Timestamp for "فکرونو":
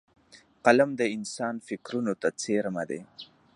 1.67-2.13